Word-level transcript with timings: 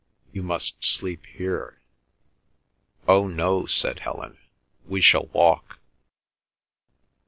"You 0.33 0.41
must 0.41 0.83
sleep 0.83 1.27
here." 1.27 1.79
"Oh, 3.07 3.27
no," 3.27 3.67
said 3.67 3.99
Helen; 3.99 4.39
"we 4.87 4.99
shall 4.99 5.27
walk." 5.27 5.77